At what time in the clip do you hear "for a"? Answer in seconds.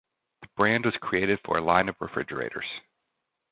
1.45-1.63